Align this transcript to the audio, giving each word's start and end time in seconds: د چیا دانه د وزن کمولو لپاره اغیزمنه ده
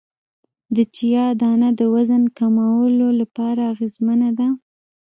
د 0.75 0.77
چیا 0.95 1.25
دانه 1.41 1.69
د 1.79 1.81
وزن 1.93 2.23
کمولو 2.37 3.07
لپاره 3.21 3.61
اغیزمنه 3.73 4.29
ده 4.37 4.47